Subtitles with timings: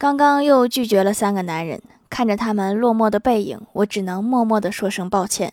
[0.00, 5.52] 刚刚又拒绝了三个男人，看着他们落寞的背影，我只能默默的说声抱歉。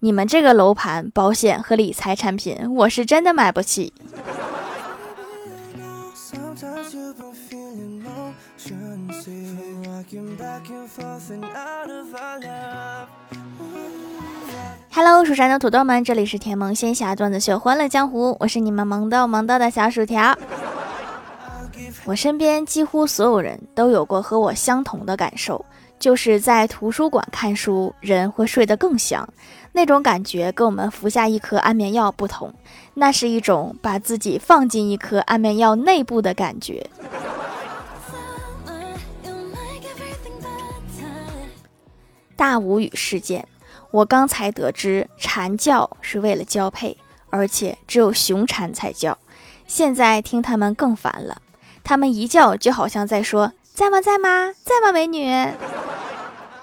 [0.00, 3.94] 你们这个楼盘、保险和理财产品，我是真的买不起。
[14.92, 20.36] Hello，蜀山的土豆们，这里是甜萌仙侠段子秀《欢乐江湖》，我是你们萌豆萌豆的小薯条。
[22.04, 25.62] 我身边几乎所有人都有过和我相同的感受，
[25.98, 29.28] 就是在图书馆看书，人会睡得更香。
[29.72, 32.52] 那种感觉跟我们服下一颗安眠药不同，
[32.94, 36.88] 那是一种把自己放进一颗安眠药内部的感觉。
[42.34, 43.46] 大无语事件，
[43.90, 46.96] 我刚才得知蝉叫是为了交配，
[47.28, 49.16] 而且只有雄蝉才叫。
[49.66, 51.42] 现在听它们更烦了。
[51.88, 53.98] 他们一叫，就好像在说：“在吗？
[53.98, 54.52] 在吗？
[54.62, 54.92] 在吗？
[54.92, 55.26] 美女，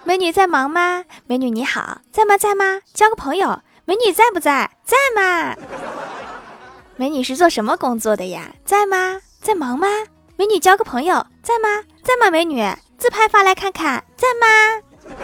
[0.03, 1.04] 美女在忙吗？
[1.26, 2.37] 美女你好，在吗？
[2.37, 2.79] 在吗？
[2.93, 3.59] 交个朋友。
[3.85, 4.70] 美女在不在？
[4.84, 5.55] 在吗？
[6.95, 8.51] 美女是做什么工作的呀？
[8.63, 9.20] 在吗？
[9.41, 9.87] 在忙吗？
[10.35, 11.70] 美女交个朋友，在吗？
[12.04, 12.29] 在吗？
[12.29, 12.63] 美女
[12.99, 15.17] 自拍发来看看，在吗？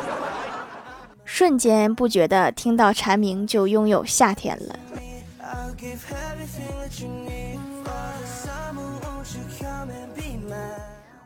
[1.25, 4.79] 瞬间不觉得听到蝉鸣就拥有夏天了。”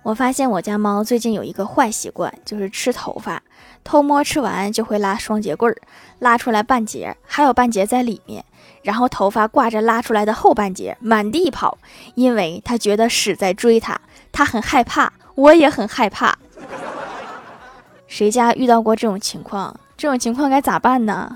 [0.05, 3.41] 我发现我家猫最近有一个坏习惯，就是吃头发，
[3.83, 5.75] 偷摸吃完就会拉双节棍儿，
[6.19, 8.45] 拉出来半截，还有半截在里面，
[8.83, 11.79] 然后头发挂着拉出来的后半截，满地跑，
[12.13, 13.99] 因为它觉得屎在追它，
[14.31, 16.37] 它很害怕，我也很害怕。
[18.05, 19.75] 谁家遇到过这种情况？
[19.97, 21.35] 这种情况该咋办呢？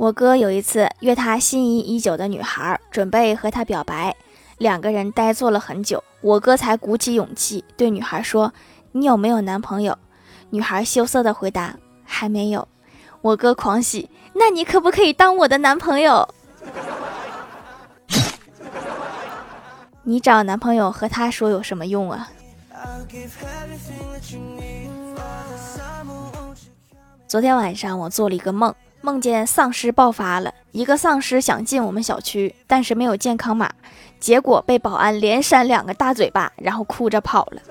[0.00, 4.16] 我哥有一次约他心仪已久的女孩，准备和她表白，
[4.56, 8.50] 两个人呆坐了很久，我哥才鼓起勇气对女孩说
[8.92, 9.98] ：“你有没有男朋友？”
[10.48, 12.66] 女孩羞涩的回答：“还没有。”
[13.20, 16.26] 我哥狂喜：“那你可不可以当我的男朋友？”
[20.04, 22.30] 你找男朋友和他说有什么用啊？
[27.28, 28.74] 昨天晚上我做了一个梦。
[29.02, 33.70] 梦见丧尸爆发了，一个丧尸想进我们小区，但是没有健康码，
[34.18, 37.62] 结果被保安连扇两个大嘴巴，然后哭着跑了。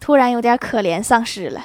[0.00, 1.64] 突然有点可怜丧尸了。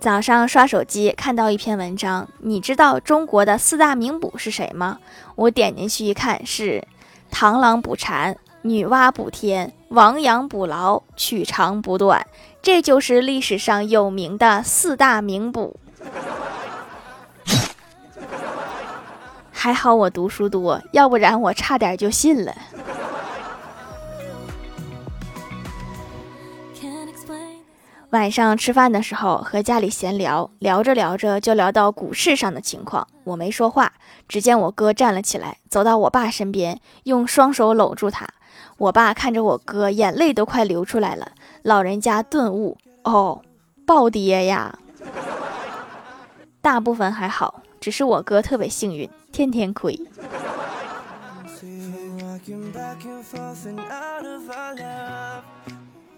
[0.00, 4.98] 早上刷手机看到一篇文章，你知道中国的四大名捕是谁吗？
[5.34, 6.82] 我点进去一看，是
[7.30, 8.38] 螳螂捕蝉。
[8.62, 12.26] 女娲补天，亡羊补牢，取长补短，
[12.70, 15.80] 这就是历史上有名的四大名捕。
[19.50, 22.54] 还好我读书多，要不然我差点就信了。
[28.10, 33.94] 晚上吃饭的时候和家里闲聊，聊着聊着就聊到股市上的情况，我没说话。
[34.28, 38.28] 只见我哥站了起来，走到我爸身边，用双手搂住他。
[38.76, 41.32] 我爸看着我哥，眼泪都快流出来了。
[41.62, 43.42] 老人家顿悟：哦，
[43.86, 44.78] 暴跌呀！
[46.60, 49.98] 大部分还好，只是我哥特别幸运，天天亏。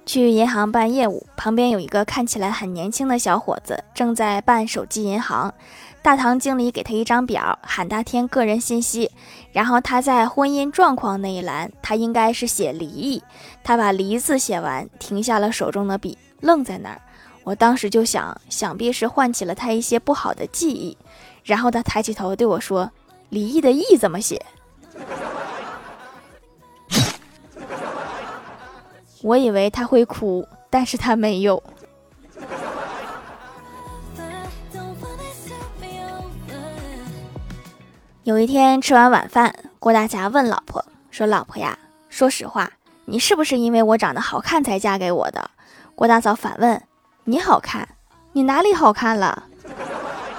[0.06, 5.54] 去银行办业务，旁边有一个看起来很年轻的小伙子，正在办手机银行。
[6.02, 9.10] 大堂经理给他一张表，喊他填个人信息。
[9.52, 13.22] 然后他在婚姻状况那一栏，他应该是写离异。
[13.62, 17.00] 他把离字写完，停下了手中的笔，愣在那儿。
[17.44, 20.96] 我当时就想，想必是唤起了他一些不好的记忆。
[21.44, 22.90] 然后他抬起头对我说
[23.28, 24.42] ：“离异的异怎么写？”
[29.22, 31.62] 我以为他会哭，但是他没有。
[38.24, 41.78] 有一天吃完晚饭，郭大侠问老婆说：“老婆呀，
[42.10, 42.70] 说实话，
[43.06, 45.50] 你是不是因为我长得好看才嫁给我的？”
[45.96, 46.82] 郭大嫂反问
[47.24, 47.88] ：“你好看？
[48.32, 49.44] 你哪里好看了？”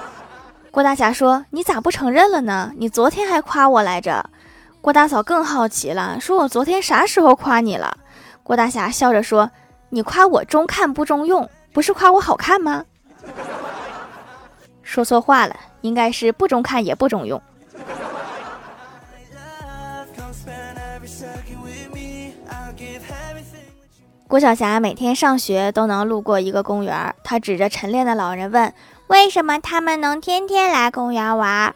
[0.70, 2.72] 郭大侠说：“你咋不承认了呢？
[2.76, 4.30] 你昨天还夸我来着。”
[4.80, 7.98] 郭大嫂更好奇了，说：“我昨天啥时候夸你了？”
[8.44, 9.50] 郭大侠笑着说
[9.90, 12.84] ：“你夸我中看不中用，不是夸我好看吗？”
[14.84, 17.42] 说错话了，应该是不中看也不中用。
[24.28, 28.72] 郭晓霞每天上学都能路过一个公园，她指着晨练的老人问
[29.08, 31.74] ：“为什么他们能天天来公园玩？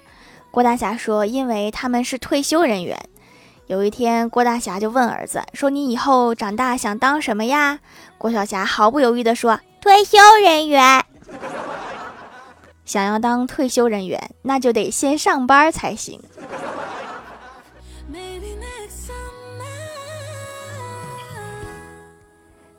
[0.50, 2.98] 郭大侠说：“因为他们是退休人员。”
[3.68, 7.80] 有一天，郭大侠就问儿子说：“你以后长大想当什么呀？”
[8.16, 11.04] 郭小霞毫不犹豫地说：“退休人员。”
[12.86, 16.22] 想要当退休人员，那就得先上班才行。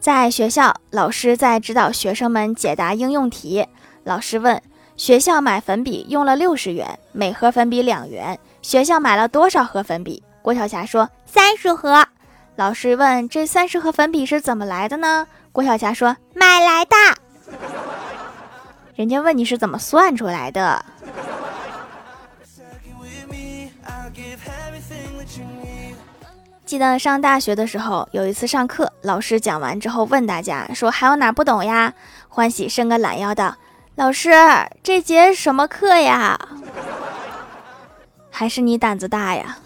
[0.07, 3.68] 在学校，老师在指导学生们解答应用题。
[4.06, 4.62] 老师问：
[4.95, 10.24] 学校买粉笔用了六十元，每盒粉笔两元，学校买了多少盒粉笔？
[10.42, 12.07] 郭晓霞说：三十盒。
[12.56, 15.27] 老师问：这三十盒粉笔是怎么来的呢？
[15.51, 16.95] 郭晓霞说：买来的。
[18.95, 20.86] 人家问你是怎么算出来的？
[26.68, 31.94] 记得上大学的时候，有一次上课，老师讲完之后问大家说：“还有哪不懂呀？”
[32.28, 33.56] 欢喜伸个懒腰道
[33.96, 34.31] ：“老师，
[34.84, 36.38] 这节什么课呀？”
[38.30, 39.60] 还是你胆子大呀？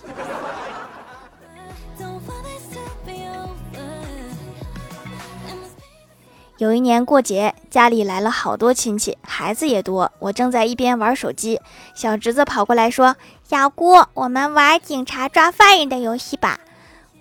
[6.60, 10.12] 有一年过节，家里来了好多亲戚，孩子也多。
[10.20, 11.60] 我正在一边玩手机，
[11.96, 16.60] 小侄子跑过来说：“小姑，我们玩警察抓犯人的游戏吧。”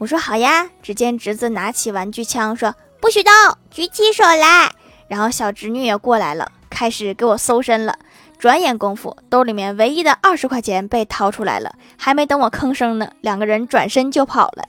[0.00, 3.30] 我说好呀，只见侄子拿起玩具枪说：“不许动，
[3.70, 4.72] 举起手来。”
[5.08, 7.98] 然后小侄女也过来了，开始给我搜身了。
[8.38, 14.64] 转眼功夫，兜里面唯一的二十块钱被掏出来了，还没等我吭声呢，两个人转身就跑了。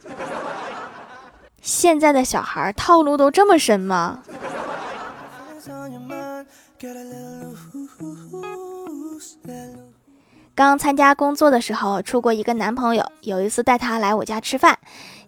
[1.60, 4.20] 现在的小孩套路都这么深吗？
[10.56, 13.04] 刚参加工作的时候，处过一个男朋友。
[13.22, 14.78] 有一次带他来我家吃饭，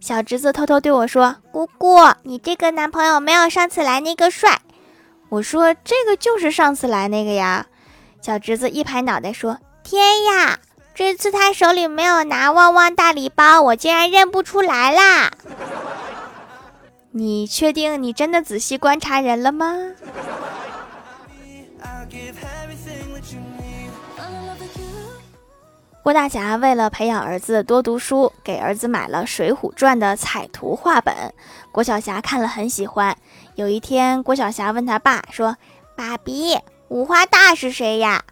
[0.00, 4.60] 小侄子偷偷对我说：“姑姑，你这个男朋友没有上次来那个帅。”
[5.28, 7.66] 我说：“这个就是上次来那个呀。”
[8.22, 10.60] 小侄子一拍脑袋说：“天呀，
[10.94, 15.32] 这次他手里没有拿旺旺大礼包，我竟然认不出来啦！”
[17.10, 19.74] 你确定你真的仔细观察人了吗？
[26.06, 31.34] 郭大侠为了培养儿子多读书，给儿子买了《水浒传》的彩图画本。
[31.72, 33.16] 郭晓霞看了很喜欢。
[33.56, 35.56] 有一天，郭晓霞问他爸说
[35.98, 36.56] ：“爸比，
[36.86, 38.22] 五花大是谁呀？”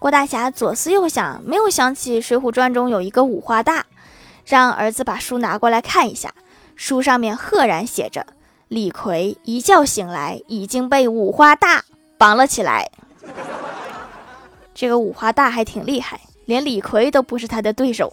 [0.00, 3.86] 郭大侠左思右想，没有想起《水浒传》中有一个五花大，
[4.44, 6.34] 让儿子把书拿过来看一下。
[6.74, 8.26] 书上面赫然写着
[8.66, 11.84] ：“李逵一觉醒来，已经被五花大
[12.18, 12.90] 绑了起来。
[14.74, 16.22] ”这个五花大还挺厉害。
[16.44, 18.12] 连李逵都不是他的对手。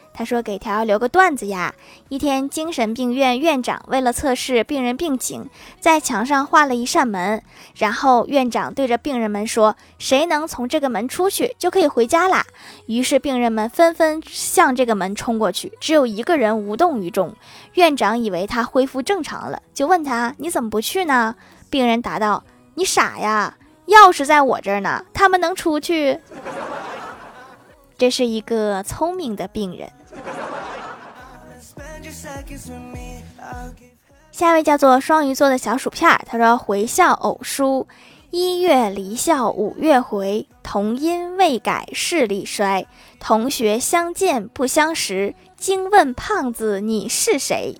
[0.21, 1.73] 他说：“给条留个段子呀。
[2.07, 7.41] 一天，精神病院院长为了测试病人病情，在墙上画了一扇门。
[7.73, 12.45] 然后院长对着病人们说：‘谁能从这个门出去，就可以回家啦。’
[12.85, 17.33] 于是病人们纷纷向这个门冲过去，只有一个人无动于衷。
[17.73, 21.35] 院长以为他恢复正常了，就问他：‘你怎么不去呢？’
[21.71, 22.43] 病人答道
[22.77, 23.57] ：‘你傻呀，
[23.87, 26.19] 钥匙在我这儿呢，他们能出去？’
[27.97, 29.89] 这是一个聪明的病人。”
[34.31, 37.87] 下一位叫做双鱼座的小薯片儿，他说：“回校偶书，
[38.31, 42.85] 一月离校五月回，同音未改视力衰，
[43.19, 47.75] 同学相见不相识，惊问胖子你是谁？”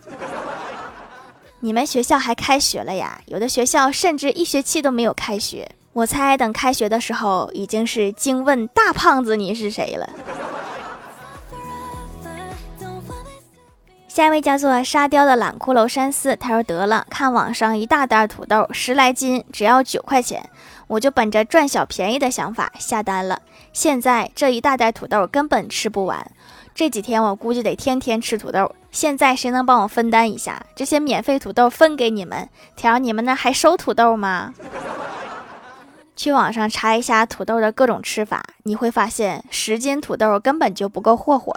[1.61, 3.21] 你们学校还开学了呀？
[3.27, 5.71] 有的学校甚至一学期都没有开学。
[5.93, 10.09] 我猜等开学的时候，已经是惊问大胖子你是谁了。
[14.13, 20.49] 下一位叫做沙雕的懒骷髅山思，他说得了，看网上一大袋土豆，十来斤，只要九块钱，
[20.87, 23.41] 我就本着赚小便宜的想法下单了。
[23.71, 26.29] 现在这一大袋土豆根本吃不完，
[26.75, 28.75] 这几天我估计得天天吃土豆。
[28.91, 30.61] 现在谁能帮我分担一下？
[30.75, 34.53] 这些免费土豆分给你们，条你们那还收土豆吗？
[36.17, 41.55] 去网上查一下土豆的各种吃法，你会发现十斤土豆根本就不够霍霍。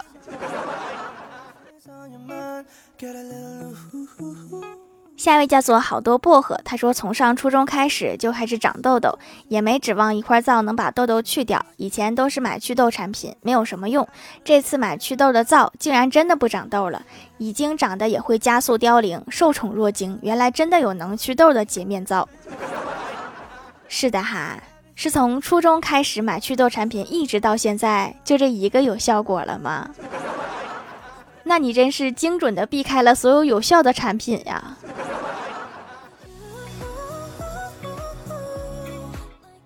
[5.17, 11.65] 下一位叫做好多薄荷，他说从上初中开始就开始长痘痘，也没指望一块皂能把痘痘去掉。
[11.77, 14.07] 以前都是买祛痘产品，没有什么用。
[14.43, 17.01] 这次买祛痘的皂，竟然真的不长痘了，
[17.37, 20.19] 已经长得也会加速凋零，受宠若惊。
[20.21, 22.27] 原来真的有能祛痘的洁面皂。
[23.87, 24.61] 是的哈，
[24.93, 29.89] 是从初中开始买祛痘产品，一直到现在，就这一个有效果了吗？
[31.47, 34.75] 那你真是精准的避开了所有有效的产品呀！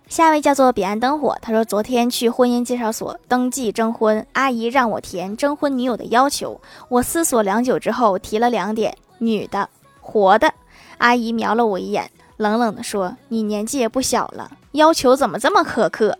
[0.10, 6.60] 下一位叫做彼岸灯火，他说昨天去婚姻介绍所登记征婚，阿姨让我填征婚女友的要求，
[6.90, 9.70] 我思索良久之后提了两点：女的，
[10.02, 10.54] 活的。
[10.98, 16.18] 阿姨瞄了我一眼，冷冷的说：“你年纪也不小了，要求怎么这么苛刻？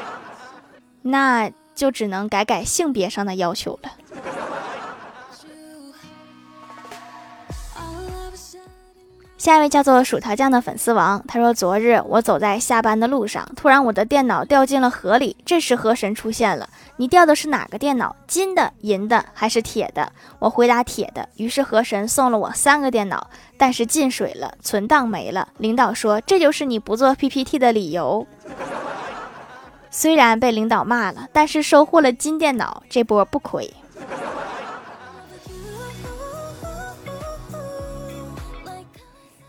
[1.00, 3.92] 那就只能改改性别上的要求了。”
[9.46, 15.36] 下一位叫做薯条酱的粉丝王，他说：“昨日我走在下班的路上，突然我的电脑掉进了河里。
[15.46, 18.16] 这时河神出现了，你掉的是哪个电脑？
[18.26, 20.10] 金的、银的还是铁的？”
[20.40, 21.28] 我回答铁的。
[21.36, 25.46] 于是河神送了我三个电脑，但是进水了，存档没了。
[25.58, 28.26] 领导说：“这就是你不做 PPT 的理由。”
[29.92, 33.72] 虽然被领导骂了，但是收获了金电脑，这波不亏。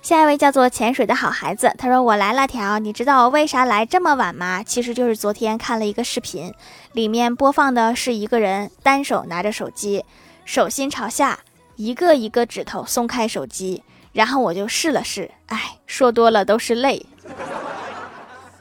[0.08, 4.64] 下一位叫做潜水的好孩子，他说：“我来了条，你知道我为啥来这么晚吗？
[4.64, 6.54] 其实就是昨天看了一个视频，
[6.94, 10.06] 里面播放的是一个人单手拿着手机，
[10.46, 11.40] 手心朝下，
[11.76, 13.84] 一个一个指头松开手机，
[14.14, 17.06] 然后我就试了试，哎，说多了都是泪。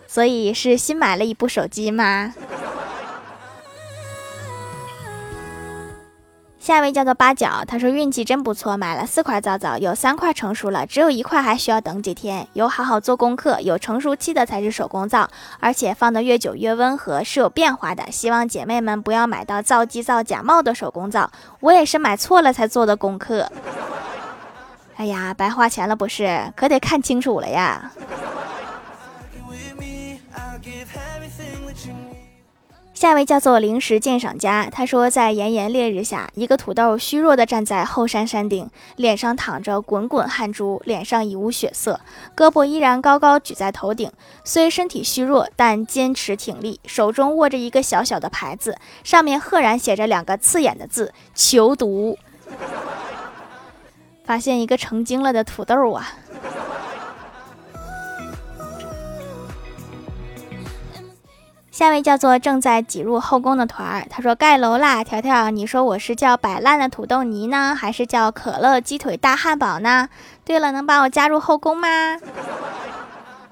[0.08, 2.34] 所以是新买了一部手机吗？”
[6.66, 12.48] 下一位叫做八角，他说运气真不错，买了四块皂皂，有三块成熟了，只有一块还需要等几天。
[12.54, 15.28] 有好好做功课，有成熟期的才是手工皂，
[15.60, 18.10] 而且放的越久越温和，是有变化的。
[18.10, 21.30] 希望姐妹们不要买到皂基皂假冒的手工皂，
[21.60, 23.48] 我也是买错了才做的功课。
[24.96, 26.52] 哎呀，白花钱了不是？
[26.56, 27.92] 可得看清楚了呀。
[32.96, 42.00] 下一位叫做零食鉴赏家，他说，在炎炎烈日下，一个土豆虚弱地站在后山山顶，脸上淌着滚滚汗珠，脸上已无血色，
[42.34, 44.10] 胳膊依然高高举在头顶。
[44.44, 52.16] 虽身体虚弱，但坚持挺立，手中握着一个小小的牌子，上面赫然写着两个刺眼的字：“求读。
[54.24, 56.14] ”发现一个成精了的土豆啊！
[61.76, 70.08] 下位叫做正在挤入后宫的团儿，他说盖楼啦，条条，你说我是叫摆烂的土豆泥呢，还是叫可乐鸡腿大汉堡呢？
[70.42, 71.88] 对了，能把我加入后宫吗？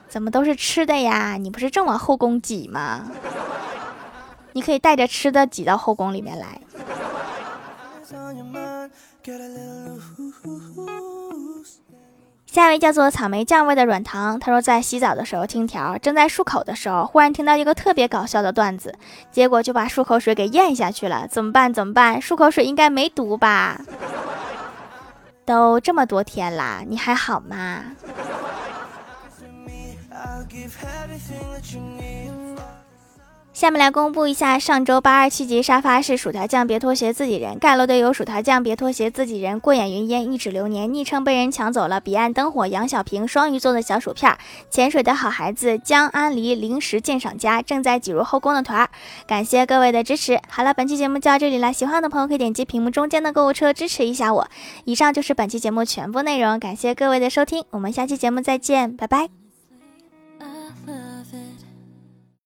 [0.09, 1.37] 怎么都是吃的呀？
[1.38, 3.02] 你不是正往后宫挤吗？
[4.54, 6.59] 你可以带着吃的挤到后宫里面来。
[12.54, 18.94] 下一位叫做草莓酱味的软糖，他说在洗澡的时候听条，正在漱口的时候，忽然听到一个特别搞笑的段子，
[19.32, 21.75] 结果就把漱口水给咽下去了，怎么办？
[21.75, 22.20] 怎么办？
[22.20, 23.80] 漱口水应该没毒吧？
[25.44, 27.82] 都这么多天啦，你还好吗？
[33.54, 44.37] 下面来公布一下上周八二七级沙发是薯条酱，别拖鞋自己人盖楼的有薯条酱，别拖鞋自己人，过眼云烟一指流年，昵称被人抢走了，彼岸灯火，杨小平，双鱼座的小薯片，
[44.68, 48.90] 潜水的好孩子，江安离，零食鉴赏家，正在挤入后宫的团儿，
[49.26, 50.40] 感谢各位的支持。
[50.49, 54.49] 好了，本期节目就到这里了，喜欢的朋友可以点击屏幕中间的购物车支持一下我。
[54.84, 59.44] 以上就是本期节目全部内容，感谢各位的收听，我们下期节目再见，拜拜。